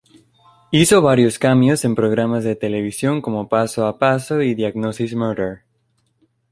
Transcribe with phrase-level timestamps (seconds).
[0.71, 5.61] Hizo varios cameos en programas de televisión como "Paso a paso" y "Diagnosis Murder".